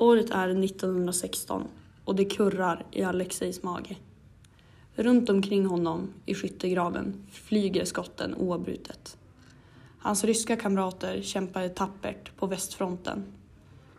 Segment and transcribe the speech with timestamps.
[0.00, 1.64] Året är 1916
[2.04, 3.96] och det kurrar i Alexejs mage.
[4.94, 9.18] Runt omkring honom i skyttegraven flyger skotten oavbrutet.
[9.98, 13.24] Hans ryska kamrater kämpade tappert på västfronten.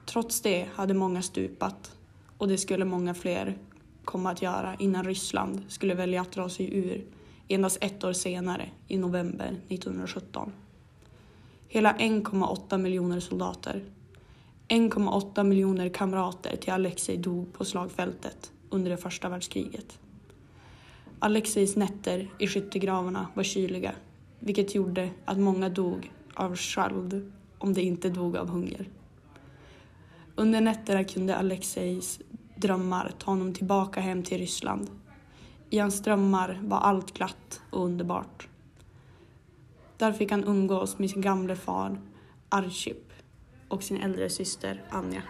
[0.05, 1.97] Trots det hade många stupat
[2.38, 3.58] och det skulle många fler
[4.06, 7.06] komma att göra innan Ryssland skulle välja att dra sig ur
[7.47, 10.52] endast ett år senare, i november 1917.
[11.68, 13.84] Hela 1,8 miljoner soldater
[14.70, 19.99] 1,8 miljoner kamrater till Alexej dog på slagfältet under det första världskriget.
[21.20, 23.95] Alexejs nätter i skyttegravarna var kyliga,
[24.40, 28.90] vilket gjorde att många dog av sköld om de inte dog av hunger.
[30.35, 32.20] Under nätterna kunde Alexejs
[32.55, 34.90] drömmar ta honom tillbaka hem till Ryssland.
[35.70, 38.48] I hans drömmar var allt glatt och underbart.
[39.98, 42.01] Där fick han umgås med sin gamle far
[42.49, 43.09] Archip
[43.69, 45.23] och sin äldre syster Anja.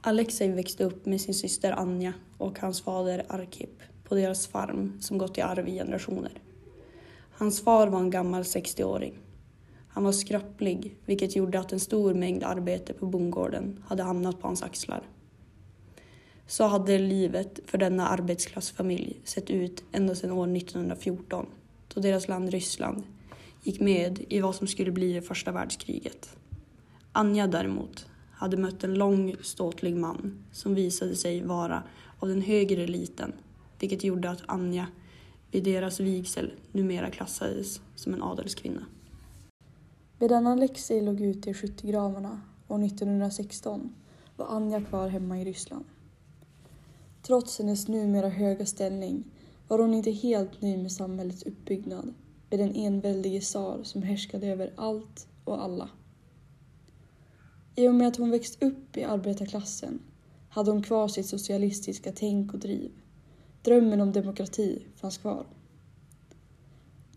[0.00, 5.18] Alexej växte upp med sin syster Anja och hans fader Arkip på deras farm som
[5.18, 6.32] gått i arv i generationer.
[7.32, 9.18] Hans far var en gammal 60-åring.
[9.88, 14.46] Han var skröplig, vilket gjorde att en stor mängd arbete på bondgården hade hamnat på
[14.46, 15.02] hans axlar.
[16.46, 21.46] Så hade livet för denna arbetsklassfamilj sett ut ända sedan år 1914
[21.94, 23.02] då deras land Ryssland
[23.62, 26.36] gick med i vad som skulle bli det första världskriget.
[27.18, 31.82] Anja däremot hade mött en lång ståtlig man som visade sig vara
[32.18, 33.32] av den högre eliten,
[33.80, 34.86] vilket gjorde att Anja
[35.50, 38.86] vid deras vigsel numera klassades som en adelskvinna.
[40.18, 43.94] Medan Alexei låg ute i skyttegravarna år 1916
[44.36, 45.84] var Anja kvar hemma i Ryssland.
[47.22, 49.24] Trots hennes numera höga ställning
[49.68, 52.14] var hon inte helt nöjd med samhällets uppbyggnad
[52.50, 55.88] med den enväldige tsar som härskade över allt och alla.
[57.78, 59.98] I och med att hon växt upp i arbetarklassen
[60.48, 62.90] hade hon kvar sitt socialistiska tänk och driv.
[63.62, 65.46] Drömmen om demokrati fanns kvar.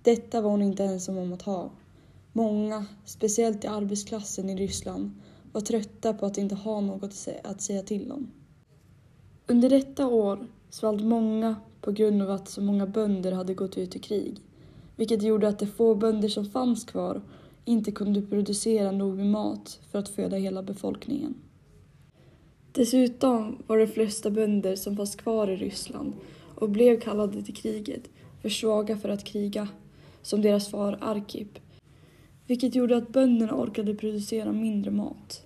[0.01, 1.71] Detta var hon inte ensam om att ha.
[2.33, 5.11] Många, speciellt i arbetsklassen i Ryssland,
[5.51, 8.31] var trötta på att inte ha något att säga till om.
[9.47, 13.95] Under detta år svalt många på grund av att så många bönder hade gått ut
[13.95, 14.37] i krig,
[14.95, 17.21] vilket gjorde att de få bönder som fanns kvar
[17.65, 21.35] inte kunde producera nog med mat för att föda hela befolkningen.
[22.71, 26.13] Dessutom var de flesta bönder som fanns kvar i Ryssland
[26.55, 28.09] och blev kallade till kriget
[28.41, 29.67] för svaga för att kriga,
[30.21, 31.59] som deras far Arkip,
[32.47, 35.45] vilket gjorde att bönderna orkade producera mindre mat.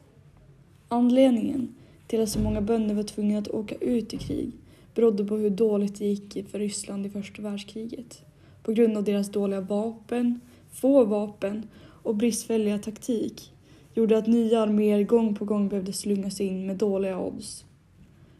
[0.87, 1.75] Anledningen
[2.07, 4.51] till att så många bönder var tvungna att åka ut i krig
[4.95, 8.21] berodde på hur dåligt det gick för Ryssland i första världskriget.
[8.63, 10.39] På grund av deras dåliga vapen,
[10.71, 11.67] få vapen
[12.05, 13.53] och bristfälliga taktik
[13.93, 17.65] gjorde att nya arméer gång på gång behövde slungas in med dåliga odds.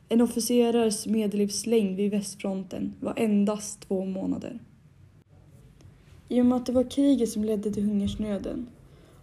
[0.09, 4.59] En officerares medellivslängd vid västfronten var endast två månader.
[6.27, 8.67] I och med att det var kriget som ledde till hungersnöden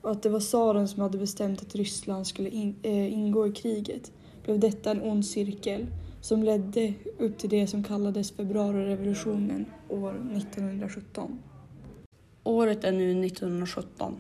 [0.01, 3.53] och att det var tsaren som hade bestämt att Ryssland skulle in, äh, ingå i
[3.53, 4.13] kriget
[4.45, 5.87] blev detta en ond cirkel
[6.21, 11.39] som ledde upp till det som kallades februarirevolutionen år 1917.
[12.45, 14.15] Året är nu 1917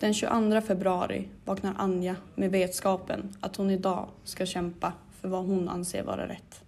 [0.00, 5.68] den 22 februari vaknar Anja med vetskapen att hon idag ska kämpa för vad hon
[5.68, 6.62] anser vara rätt.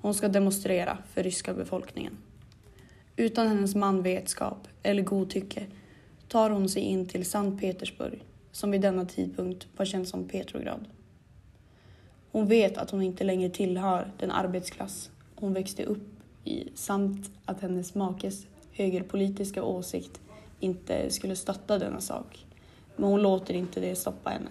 [0.00, 2.16] Hon ska demonstrera för ryska befolkningen.
[3.16, 5.66] Utan hennes man vetskap eller godtycke
[6.28, 10.84] tar hon sig in till Sankt Petersburg som vid denna tidpunkt var känd som Petrograd.
[12.32, 16.08] Hon vet att hon inte längre tillhör den arbetsklass hon växte upp
[16.44, 20.20] i samt att hennes makes högerpolitiska åsikt
[20.60, 22.46] inte skulle stötta denna sak
[22.96, 24.50] men hon låter inte det stoppa henne.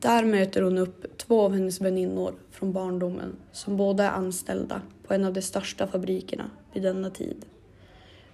[0.00, 5.14] Där möter hon upp två av hennes väninnor från barndomen som båda är anställda på
[5.14, 7.46] en av de största fabrikerna vid denna tid.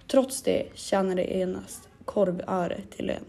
[0.07, 3.25] Trots det tjänar de enast korvöre till lön.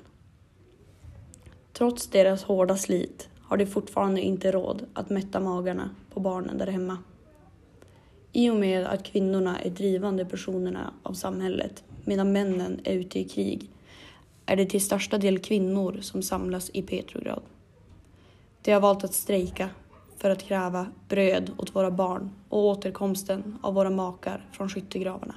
[1.73, 6.67] Trots deras hårda slit har de fortfarande inte råd att mätta magarna på barnen där
[6.67, 6.99] hemma.
[8.33, 13.25] I och med att kvinnorna är drivande personerna av samhället medan männen är ute i
[13.25, 13.71] krig
[14.47, 17.43] är det till största del kvinnor som samlas i Petrograd.
[18.63, 19.71] De har valt att strejka
[20.17, 25.35] för att kräva bröd åt våra barn och återkomsten av våra makar från skyttegravarna.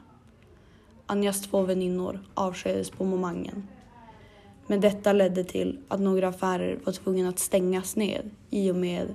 [1.05, 3.67] Anjas två väninnor avskedades på momangen.
[4.67, 9.13] Men detta ledde till att några affärer var tvungna att stängas ned i och med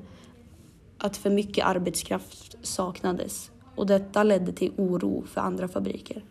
[0.98, 6.24] att för mycket arbetskraft saknades och detta ledde till oro för andra fabriker.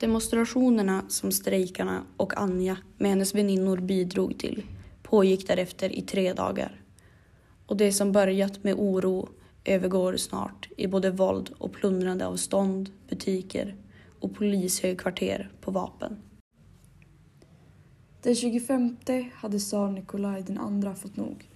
[0.00, 4.62] Demonstrationerna som strejkarna och Anja med hennes väninnor bidrog till
[5.02, 6.82] pågick därefter i tre dagar.
[7.66, 9.28] Och det som börjat med oro
[9.64, 13.76] övergår snart i både våld och plundrande av stånd, butiker
[14.20, 16.16] och polishögkvarter på vapen.
[18.22, 18.96] Den 25
[19.34, 21.48] hade tsar Nikolaj den andra fått nog.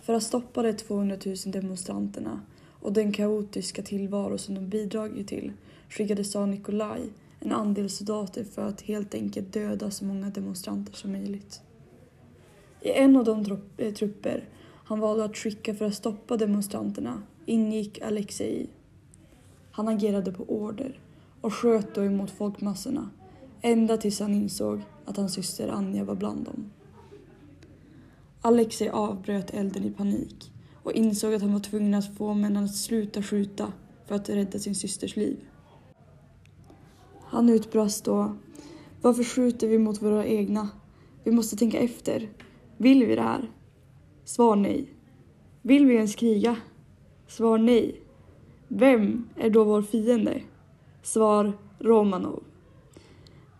[0.00, 2.40] För att stoppa de 200 000 demonstranterna
[2.80, 5.52] och den kaotiska tillvaro som de bidragit till
[5.88, 7.10] skickade tsar Nikolaj
[7.44, 11.60] en andel soldater för att helt enkelt döda så många demonstranter som möjligt.
[12.80, 14.48] I en av de eh, trupper
[14.86, 18.66] han valde att skicka för att stoppa demonstranterna ingick Alexei.
[19.70, 21.00] Han agerade på order
[21.40, 23.10] och sköt då emot folkmassorna
[23.62, 26.70] ända tills han insåg att hans syster Anja var bland dem.
[28.40, 30.52] Alexei avbröt elden i panik
[30.82, 33.72] och insåg att han var tvungen att få männen att sluta skjuta
[34.06, 35.36] för att rädda sin systers liv.
[37.34, 38.36] Han utbrast då.
[39.02, 40.68] Varför skjuter vi mot våra egna?
[41.24, 42.28] Vi måste tänka efter.
[42.76, 43.50] Vill vi det här?
[44.24, 44.86] Svar nej.
[45.62, 46.56] Vill vi ens kriga?
[47.28, 48.00] Svar nej.
[48.68, 50.40] Vem är då vår fiende?
[51.02, 52.42] Svar Romanov.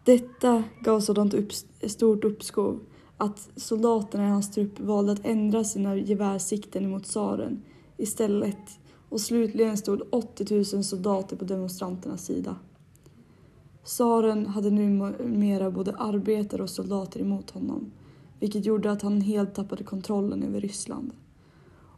[0.05, 1.53] Detta gav sådant upp,
[1.87, 2.81] stort uppskov
[3.17, 7.62] att soldaterna i hans trupp valde att ändra sina gevärssikten mot tsaren
[7.97, 8.79] istället
[9.09, 12.56] och slutligen stod 80 000 soldater på demonstranternas sida.
[13.85, 17.93] Tsaren hade numera både arbetare och soldater emot honom
[18.41, 21.13] vilket gjorde att han helt tappade kontrollen över Ryssland.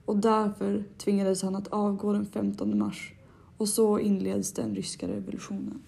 [0.04, 3.12] Och därför tvingades han att avgå den 15 mars
[3.56, 5.82] och så inleds den ryska revolutionen.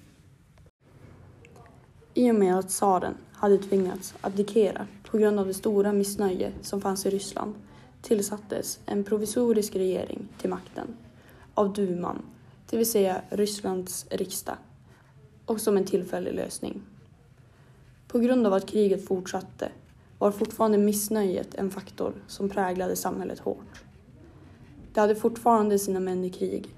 [2.14, 6.80] I och med att tsaren hade tvingats abdikera på grund av det stora missnöje som
[6.80, 7.54] fanns i Ryssland
[8.02, 10.96] tillsattes en provisorisk regering till makten
[11.54, 12.22] av duman,
[12.70, 14.56] det vill säga Rysslands riksdag,
[15.48, 16.82] och som en tillfällig lösning.
[18.08, 19.68] På grund av att kriget fortsatte
[20.18, 23.82] var fortfarande missnöjet en faktor som präglade samhället hårt.
[24.94, 26.68] De hade fortfarande sina män i krig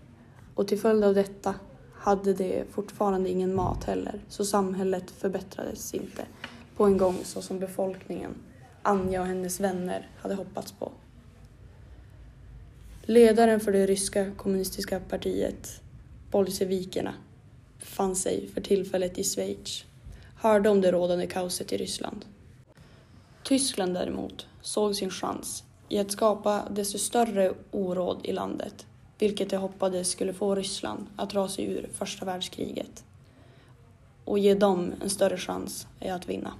[0.54, 1.54] och till följd av detta
[1.94, 6.26] hade de fortfarande ingen mat heller, så samhället förbättrades inte
[6.76, 8.34] på en gång så som befolkningen,
[8.82, 10.92] Anja och hennes vänner, hade hoppats på.
[13.02, 15.82] Ledaren för det ryska kommunistiska partiet,
[16.30, 17.14] bolsjevikerna,
[17.80, 19.84] befann sig för tillfället i Schweiz,
[20.36, 22.24] hörde om det rådande kaoset i Ryssland.
[23.42, 28.86] Tyskland däremot såg sin chans i att skapa desto större oråd i landet
[29.20, 33.04] vilket de hoppades skulle få Ryssland att dra sig ur första världskriget
[34.24, 36.54] och ge dem en större chans att vinna.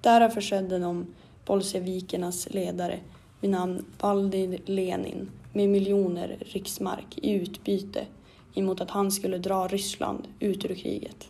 [0.00, 1.06] Därav försedde de
[1.44, 3.00] bolsjevikernas ledare
[3.40, 8.06] vid namn Valdir Lenin med miljoner riksmark i utbyte
[8.54, 11.28] emot att han skulle dra Ryssland ut ur kriget.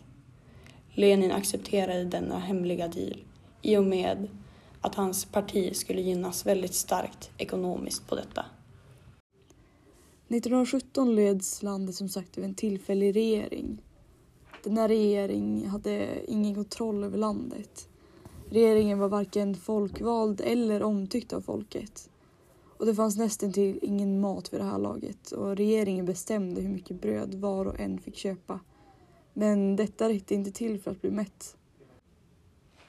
[0.93, 3.23] Lenin accepterade denna hemliga deal
[3.61, 4.27] i och med
[4.81, 8.45] att hans parti skulle gynnas väldigt starkt ekonomiskt på detta.
[10.27, 13.81] 1917 leds landet som sagt av en tillfällig regering.
[14.63, 17.89] Denna regering hade ingen kontroll över landet.
[18.49, 22.09] Regeringen var varken folkvald eller omtyckt av folket.
[22.77, 26.69] Och det fanns nästan till ingen mat vid det här laget och regeringen bestämde hur
[26.69, 28.59] mycket bröd var och en fick köpa.
[29.33, 31.57] Men detta räckte inte till för att bli mätt.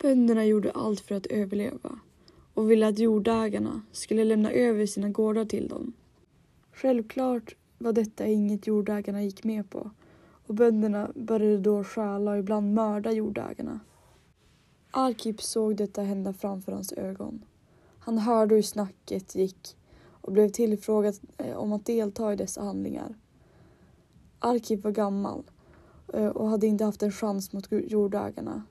[0.02, 1.98] Bönderna gjorde allt för att överleva
[2.54, 5.92] och ville att jordägarna skulle lämna över sina gårdar till dem.
[6.72, 9.90] Självklart var detta inget jordägarna gick med på
[10.46, 13.80] och bönderna började då stjäla och ibland mörda jordägarna.
[14.90, 17.44] Arkip såg detta hända framför hans ögon.
[18.06, 19.76] Han hörde hur snacket gick
[20.20, 23.14] och blev tillfrågad eh, om att delta i dessa handlingar.
[24.38, 25.42] Arkiv var gammal
[26.12, 28.62] eh, och hade inte haft en chans mot jordägarna.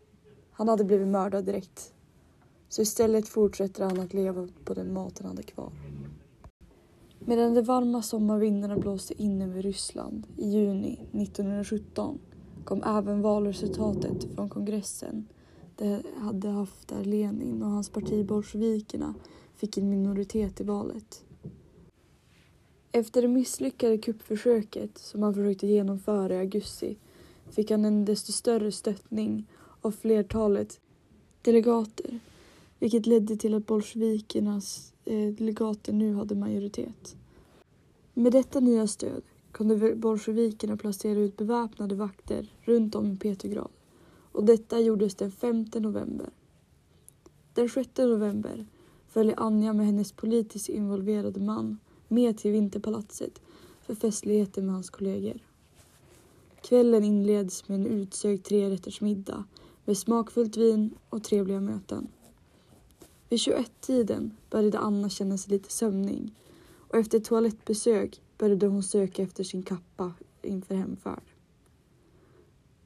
[0.52, 1.94] Han hade blivit mördad direkt.
[2.70, 5.72] Så istället fortsätter han att leva på den mat han hade kvar.
[7.20, 12.20] Medan de varma sommarvindarna blåste in över Ryssland i juni 1917
[12.64, 15.28] kom även valresultatet från kongressen
[15.82, 19.14] inte hade haft där Lenin och hans parti bolsjevikerna
[19.56, 21.24] fick en minoritet i valet.
[22.92, 26.98] Efter det misslyckade kuppförsöket som han försökte genomföra i augusti
[27.50, 29.48] fick han en desto större stöttning
[29.82, 30.80] av flertalet
[31.42, 32.20] delegater
[32.80, 37.16] vilket ledde till att bolsjevikernas eh, delegater nu hade majoritet.
[38.14, 43.75] Med detta nya stöd kunde bolsjevikerna placera ut beväpnade vakter runt om i Petrograd
[44.36, 46.30] och detta gjordes den 5 november.
[47.54, 48.66] Den 6 november
[49.08, 51.78] följer Anja med hennes politiskt involverade man
[52.08, 53.42] med till Vinterpalatset
[53.82, 55.40] för festligheter med hans kollegor.
[56.62, 59.44] Kvällen inleds med en utsökt trerättersmiddag
[59.86, 62.08] med smakfullt vin och trevliga möten.
[63.30, 66.34] Vid 21-tiden började Anna känna sig lite sömnig
[66.90, 71.24] och efter ett toalettbesök började hon söka efter sin kappa inför hemfärd.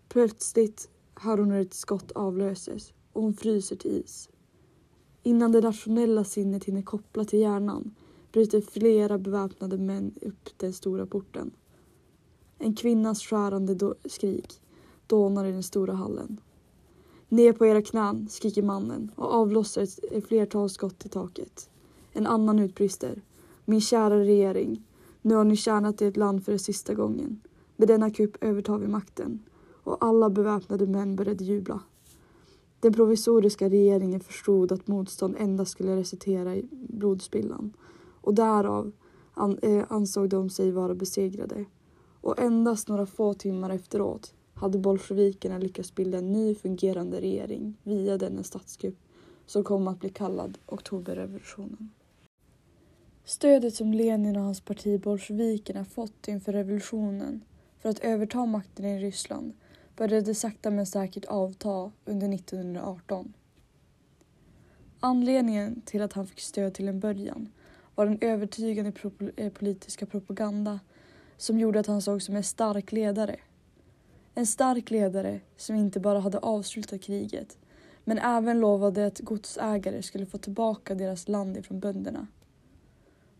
[0.09, 0.89] Plötsligt
[1.19, 4.29] hör hon hur ett skott avlöses och hon fryser till is.
[5.23, 7.95] Innan det rationella sinnet hinner koppla till hjärnan
[8.31, 11.51] bryter flera beväpnade män upp den stora porten.
[12.57, 14.61] En kvinnas skärande do skrik
[15.07, 16.41] dånar i den stora hallen.
[17.29, 21.69] Ner på era knän, skriker mannen och avlossar ett flertal skott i taket.
[22.11, 23.21] En annan utbrister.
[23.65, 24.83] Min kära regering,
[25.21, 27.41] nu har ni tjänat ert land för sista gången.
[27.75, 29.39] Med denna kupp övertar vi makten.
[29.89, 31.79] Och alla beväpnade män började jubla.
[32.79, 37.73] Den provisoriska regeringen förstod att motstånd endast skulle resultera i blodspillan
[38.21, 38.91] och därav
[39.33, 41.65] an, eh, ansåg de sig vara besegrade.
[42.21, 48.17] Och endast några få timmar efteråt hade bolsjevikerna lyckats bilda en ny fungerande regering via
[48.17, 48.97] denna statskupp
[49.45, 51.89] som kom att bli kallad oktoberrevolutionen.
[53.25, 57.43] Stödet som Lenin och hans parti bolsjevikerna fått inför revolutionen
[57.79, 59.53] för att överta makten i Ryssland
[59.99, 63.33] började sakta men säkert avta under 1918.
[64.99, 67.49] Anledningen till att han fick stöd till en början
[67.95, 68.91] var den övertygande
[69.35, 70.79] eh, politiska propaganda
[71.37, 73.35] som gjorde att han sågs som en stark ledare.
[74.35, 77.57] En stark ledare som inte bara hade avslutat kriget
[78.03, 82.27] men även lovade att godsägare skulle få tillbaka deras land ifrån bönderna.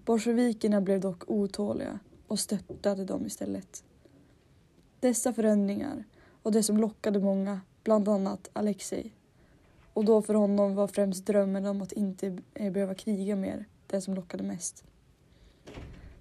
[0.05, 3.83] Bolsjevikerna blev dock otåliga och stöttade dem istället.
[4.99, 6.05] Dessa förändringar
[6.43, 9.13] och det som lockade många, bland annat Alexei.
[9.93, 14.01] Och då för honom var främst drömmen om att inte eh, behöva kriga mer det
[14.01, 14.83] som lockade mest.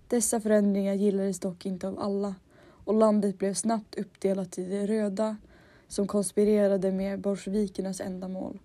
[0.09, 2.35] Dessa förändringar gillades dock inte av alla
[2.85, 5.37] och landet blev snabbt uppdelat i de röda
[5.89, 8.59] som konspirerade med bolsjevikernas ändamål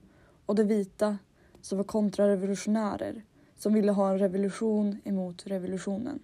[0.46, 1.18] och de vita
[1.62, 3.24] som var kontrarevolutionärer
[3.58, 6.20] som ville ha en revolution emot revolutionen.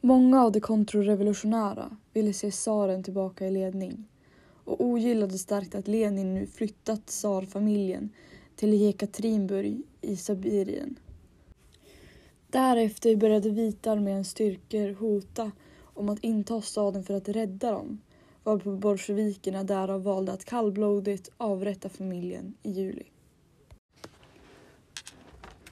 [0.00, 4.08] Många av de kontrarevolutionära ville se tsaren tillbaka i ledning
[4.66, 8.10] och ogillade starkt att Lenin nu flyttat tsarfamiljen
[8.56, 10.98] till Jekaterinburg i Sibirien.
[12.48, 18.00] Därefter började vita arméns styrkor hota om att inta staden för att rädda dem
[18.46, 23.06] varpå bolsjevikerna därav valde att kallblodigt avrätta familjen i juli.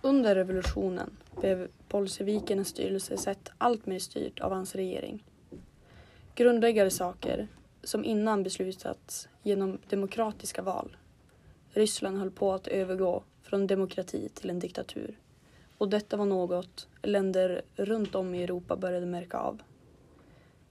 [0.03, 5.25] Under revolutionen blev bolsjevikernas styrelsesätt allt mer styrt av hans regering.
[6.35, 7.49] Grundläggande saker
[7.85, 10.97] som innan beslutats genom demokratiska val.
[11.71, 15.19] Ryssland höll på att övergå från demokrati till en diktatur.
[15.79, 19.63] Och detta var något länder runt om i Europa började märka av.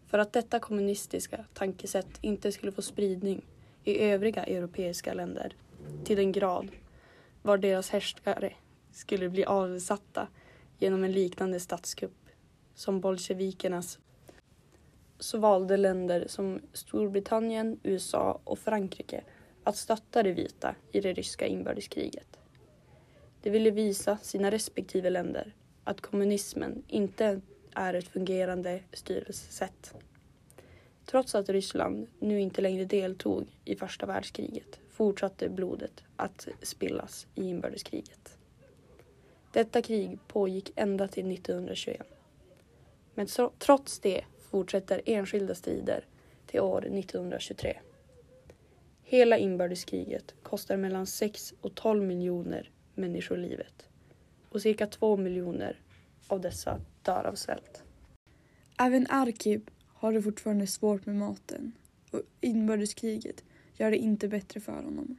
[0.07, 3.45] För att detta kommunistiska tankesätt inte skulle få spridning
[3.83, 5.55] i övriga europeiska länder
[6.03, 6.71] till den grad
[7.41, 8.53] var deras härskare
[8.91, 10.27] skulle bli avsatta
[10.79, 12.29] genom en liknande statskupp
[12.75, 13.99] som bolsjevikernas
[15.23, 19.23] så valde länder som Storbritannien, USA och Frankrike
[19.63, 22.39] att stötta de vita i det ryska inbördeskriget.
[23.41, 27.41] De ville visa sina respektive länder att kommunismen inte
[27.73, 29.93] är ett fungerande styrelsesätt.
[31.05, 37.43] Trots att Ryssland nu inte längre deltog i första världskriget fortsatte blodet att spillas i
[37.43, 38.37] inbördeskriget.
[39.51, 42.07] Detta krig pågick ända till 1921.
[43.15, 43.27] Men
[43.59, 44.23] trots det
[44.53, 46.05] fortsätter enskilda strider
[46.45, 47.79] till år 1923.
[49.03, 53.89] Hela inbördeskriget kostar mellan 6 och 12 miljoner människor livet
[54.49, 55.79] och cirka 2 miljoner
[56.27, 57.83] av dessa dör av svält.
[58.79, 61.71] Även Arkip har det fortfarande svårt med maten
[62.11, 63.43] och inbördeskriget
[63.77, 65.17] gör det inte bättre för honom.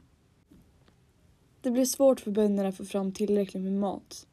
[1.61, 4.27] Det blir svårt för bönderna att få fram tillräckligt med mat.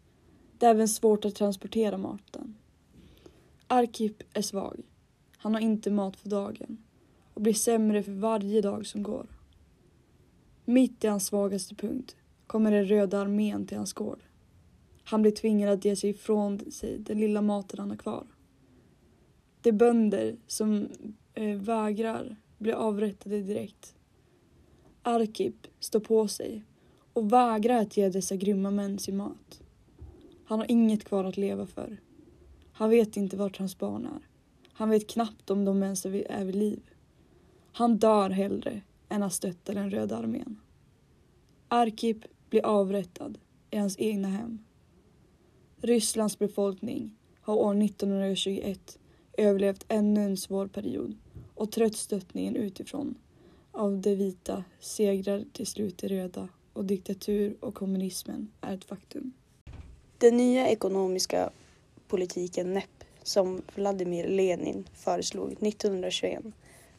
[0.59, 2.57] Det är även svårt att transportera maten.
[3.67, 4.92] Arkip är svag.
[5.43, 6.79] Han har inte mat för dagen
[7.35, 9.27] och blir sämre för varje dag som går.
[10.65, 14.21] Mitt i hans svagaste punkt kommer den röda armén till hans gård.
[15.05, 18.27] Han blir tvingad att ge sig ifrån sig den lilla maten han har kvar.
[19.61, 20.89] De bönder som
[21.35, 23.95] eh, vägrar blir avrättade direkt.
[25.03, 26.65] Arkip står på sig
[27.13, 29.63] och vägrar att ge dessa grymma män sin mat.
[30.45, 32.01] Han har inget kvar att leva för.
[32.73, 34.32] Han vet inte vart hans barn är.
[34.83, 36.81] Han vet knappt om de ens är vid liv.
[37.73, 40.61] Han dör hellre än att stötta den röda armén.
[41.69, 43.39] Arkip blir avrättad
[43.71, 44.65] i hans egna hem.
[45.77, 48.99] Rysslands befolkning har år 1921
[49.33, 51.17] överlevt ännu en svår period
[51.55, 53.15] och trött stöttningen utifrån
[53.73, 59.33] av de vita segrar till slut de röda och diktatur och kommunismen är ett faktum.
[60.19, 61.51] Den nya ekonomiska
[62.09, 66.45] politiken NEP som Vladimir Lenin föreslog 1921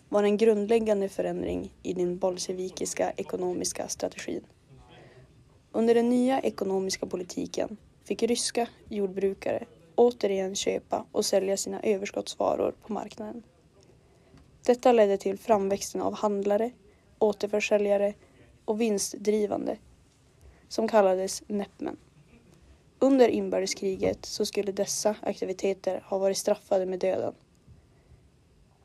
[0.09, 4.43] var en grundläggande förändring i den bolsjevikiska ekonomiska strategin.
[5.71, 9.65] Under den nya ekonomiska politiken fick ryska jordbrukare
[9.95, 13.43] återigen köpa och sälja sina överskottsvaror på marknaden.
[14.65, 16.71] Detta ledde till framväxten av handlare,
[17.19, 18.13] återförsäljare
[18.65, 19.77] och vinstdrivande
[20.67, 21.97] som kallades Nepmen.
[22.99, 27.33] Under inbördeskriget så skulle dessa aktiviteter ha varit straffade med döden.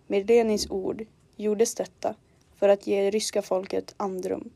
[0.06, 1.04] Med Lenins ord
[1.36, 2.14] gjordes detta
[2.56, 4.50] för att ge ryska folket andrum.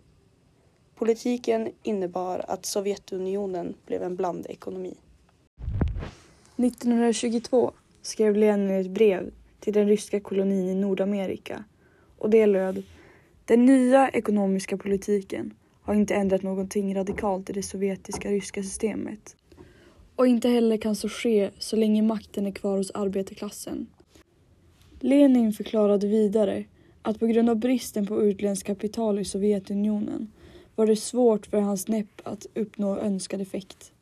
[0.95, 4.95] Politiken innebar att Sovjetunionen blev en blandekonomi.
[6.57, 9.31] 1922 skrev Lenin ett brev
[9.61, 11.65] till den ryska kolonin i Nordamerika
[12.19, 12.83] och det löd
[13.45, 19.37] Den nya ekonomiska politiken har inte ändrat någonting radikalt i det sovjetiska ryska systemet.
[20.17, 23.87] Och inte heller kan så ske så länge makten är kvar hos arbetarklassen.
[25.01, 26.65] Lenin förklarade vidare
[27.03, 30.33] att på grund av bristen på utländskt kapital i Sovjetunionen
[30.75, 33.93] var det svårt för hans näpp att uppnå önskad effekt.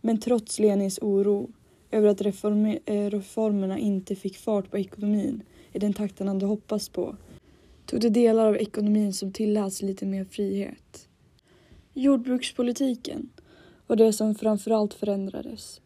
[0.00, 1.50] Men trots Lenins oro
[1.90, 6.88] över att eh, reformerna inte fick fart på ekonomin i den takt han hade hoppats
[6.88, 7.16] på
[7.86, 11.08] tog det delar av ekonomin som tilläts lite mer frihet.
[11.94, 13.28] Jordbrukspolitiken
[13.86, 15.80] var det som framförallt förändrades.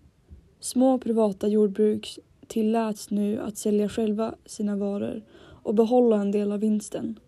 [0.61, 6.61] Små privata jordbruk tilläts nu att sälja själva sina varor och behålla en del av
[6.61, 7.19] vinsten.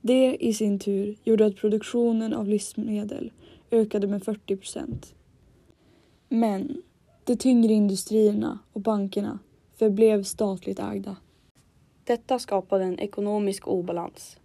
[0.00, 3.32] Det i sin tur gjorde att produktionen av livsmedel
[3.70, 5.14] ökade med 40 procent.
[6.28, 6.82] Men
[7.24, 9.38] de tyngre industrierna och bankerna
[9.78, 11.16] förblev statligt ägda.
[12.04, 14.36] Detta skapade en ekonomisk obalans.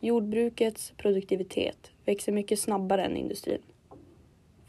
[0.00, 3.62] Jordbrukets produktivitet växer mycket snabbare än industrin.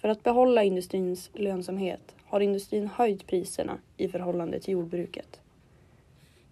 [0.06, 5.42] För att behålla industrins lönsamhet har industrin höjt priserna i förhållande till jordbruket.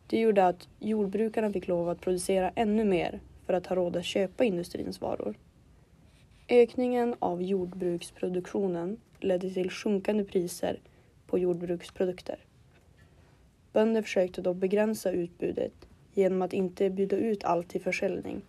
[0.07, 4.05] Det gjorde att jordbrukarna fick lov att producera ännu mer för att ha råd att
[4.05, 5.35] köpa industrins varor.
[6.49, 10.79] Ökningen av jordbruksproduktionen ledde till sjunkande priser
[11.27, 12.37] på jordbruksprodukter.
[13.73, 18.41] Bönder försökte då begränsa utbudet genom att inte bjuda ut allt till försäljning.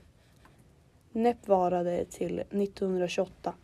[1.13, 3.55] NEP varade till 1928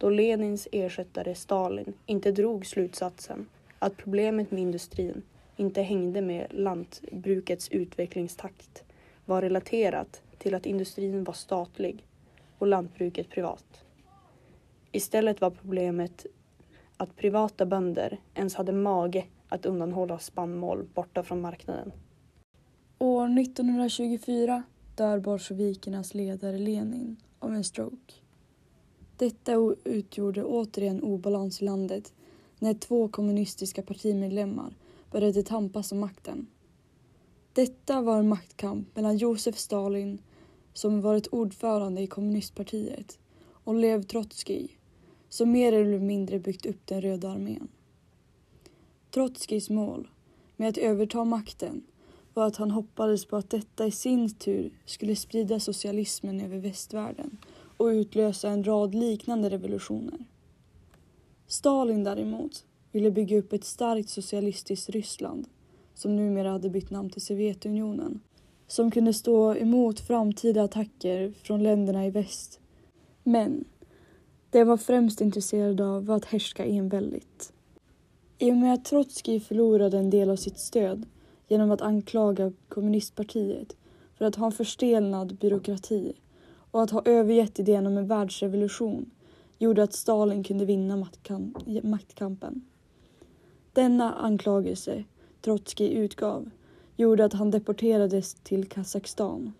[0.00, 5.22] då Lenins ersättare Stalin inte drog slutsatsen att problemet med industrin
[5.56, 8.84] inte hängde med lantbrukets utvecklingstakt
[9.24, 12.04] var relaterat till att industrin var statlig
[12.58, 13.84] och lantbruket privat.
[14.92, 16.26] Istället var problemet
[16.96, 21.92] att privata bönder ens hade mage att undanhålla spannmål borta från marknaden.
[22.98, 24.62] År 1924
[24.94, 28.14] dör bolsjevikernas ledare Lenin av en stroke.
[29.20, 32.12] Detta utgjorde återigen obalans i landet
[32.58, 34.74] när två kommunistiska partimedlemmar
[35.10, 36.46] började tampas om makten.
[37.52, 40.18] Detta var en maktkamp mellan Josef Stalin,
[40.72, 44.78] som varit ordförande i kommunistpartiet, och Lev Trotskij,
[45.28, 47.68] som mer eller mindre byggt upp den röda armén.
[49.10, 50.08] Trotskijs mål
[50.56, 51.82] med att överta makten
[52.34, 57.38] var att han hoppades på att detta i sin tur skulle sprida socialismen över västvärlden
[57.80, 60.18] och utlösa en rad liknande revolutioner.
[61.46, 65.48] Stalin däremot ville bygga upp ett starkt socialistiskt Ryssland
[65.94, 68.20] som numera hade bytt namn till Sovjetunionen
[68.66, 72.60] som kunde stå emot framtida attacker från länderna i väst.
[73.22, 73.64] Men
[74.50, 77.52] det var främst intresserad av var att härska enväldigt.
[78.38, 81.06] I och med att Trotskij förlorade en del av sitt stöd
[81.48, 83.76] genom att anklaga kommunistpartiet
[84.18, 86.12] för att ha en förstelnad byråkrati
[86.70, 89.10] och att ha övergett idén om en världsrevolution
[89.58, 91.06] gjorde att Stalin kunde vinna
[91.82, 92.64] maktkampen.
[93.72, 95.04] Denna anklagelse
[95.40, 96.50] Trotskij utgav
[96.96, 99.52] gjorde att han deporterades till Kazakstan.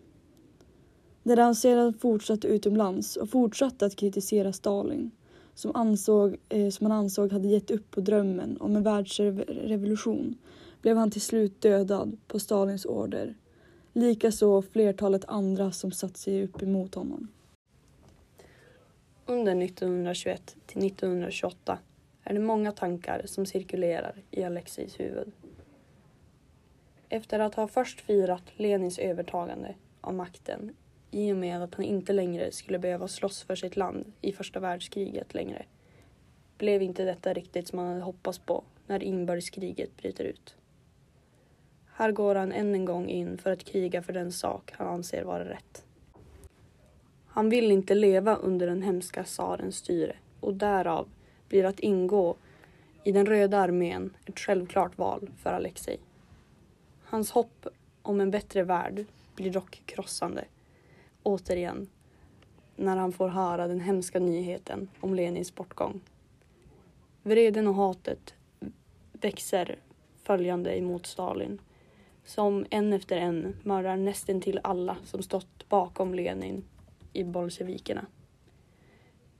[1.22, 5.10] När han sedan fortsatte utomlands och fortsatte att kritisera Stalin
[5.54, 10.34] som, ansåg, eh, som han ansåg hade gett upp på drömmen om en världsrevolution
[10.82, 13.34] blev han till slut dödad på Stalins order.
[13.92, 17.28] Likaså flertalet andra som satt sig upp emot honom.
[19.26, 21.78] Under 1921 till 1928
[22.24, 25.32] är det många tankar som cirkulerar i Alexejs huvud.
[27.08, 30.76] Efter att ha först firat Lenins övertagande av makten
[31.10, 34.60] i och med att han inte längre skulle behöva slåss för sitt land i första
[34.60, 35.66] världskriget längre
[36.60, 40.56] blev inte detta riktigt som han hade hoppats på när inbördeskriget bryter ut.
[42.00, 45.24] Här går han än en gång in för att kriga för den sak han anser
[45.24, 45.84] vara rätt.
[47.26, 51.08] Han vill inte leva under den hemska tsarens styre och därav
[51.48, 52.36] blir att ingå
[53.04, 55.98] i den röda armén ett självklart val för Alexei.
[57.04, 57.66] Hans hopp
[58.02, 60.44] om en bättre värld blir dock krossande.
[61.22, 61.88] Återigen,
[62.76, 66.00] när han får höra den hemska nyheten om Lenins bortgång.
[67.22, 68.34] Vreden och hatet
[69.12, 69.78] växer
[70.22, 71.58] följande emot Stalin
[72.24, 76.64] som en efter en mördar nästan till alla som stått bakom Lenin
[77.12, 78.06] i bolsjevikerna.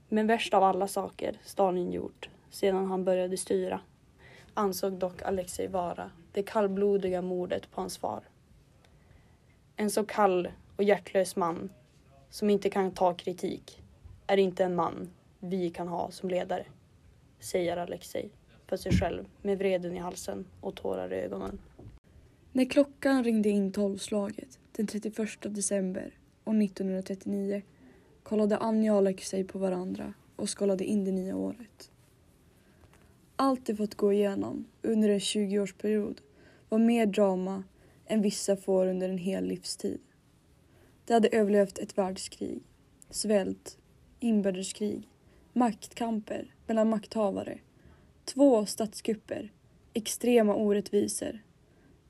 [0.09, 3.81] Men värst av alla saker Stalin gjort sedan han började styra
[4.53, 8.23] ansåg dock Alexej vara det kallblodiga mordet på hans far.
[9.75, 11.69] En så kall och hjärtlös man
[12.29, 13.81] som inte kan ta kritik
[14.27, 16.65] är inte en man vi kan ha som ledare,
[17.39, 18.31] säger Alexej
[18.71, 21.59] för sig själv med vreden i halsen och tårar i ögonen.
[22.53, 26.13] När klockan ringde in tolvslaget den 31 december
[26.45, 27.61] år 1939
[28.23, 31.91] kollade Anja och Alexej på varandra och skålade in det nya året.
[33.35, 36.17] Allt de fått gå igenom under en 20-årsperiod
[36.69, 37.63] var mer drama
[38.05, 39.99] än vissa får under en hel livstid.
[41.05, 42.63] De hade överlevt ett världskrig,
[43.09, 43.77] svält,
[44.19, 45.09] inbördeskrig,
[45.53, 47.57] maktkamper mellan makthavare,
[48.25, 49.51] två statskupper,
[49.93, 51.39] extrema orättvisor,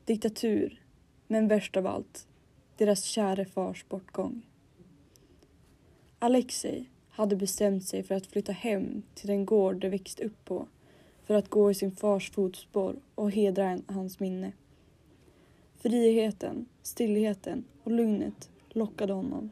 [0.06, 0.82] diktatur,
[1.28, 2.28] men värst av allt,
[2.78, 4.42] deras käre fars bortgång.
[6.20, 10.68] Alexei hade bestämt sig för att flytta hem till den gård de växt upp på
[11.26, 14.52] för att gå i sin fars fotspår och hedra hans minne.
[15.76, 19.50] Friheten, stillheten och lugnet lockade honom.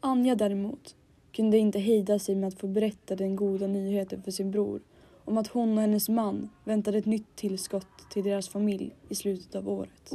[0.00, 0.96] Anja däremot
[1.32, 4.80] kunde inte hejda sig med att få berätta den goda nyheten för sin bror
[5.24, 9.54] om att hon och hennes man väntade ett nytt tillskott till deras familj i slutet
[9.54, 10.12] av året.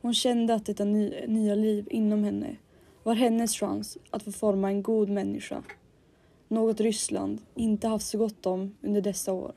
[0.00, 2.56] Hon kände att detta nya liv inom henne
[3.02, 5.62] var hennes chans att få forma en god människa.
[6.48, 9.54] Något Ryssland inte haft så gott om under dessa år.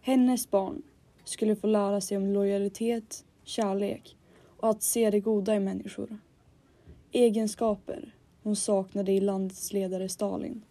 [0.00, 0.82] Hennes barn
[1.24, 4.16] skulle få lära sig om lojalitet, kärlek
[4.56, 6.18] och att se det goda i människor.
[7.12, 10.64] Egenskaper hon saknade i landets ledare Stalin.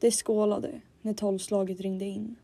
[0.00, 2.36] De skålade när tolvslaget ringde in.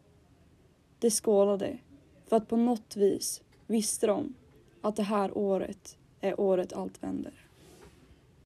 [0.99, 1.79] De skålade
[2.27, 4.35] för att på något vis visste de
[4.81, 7.45] att det här året är året allt vänder.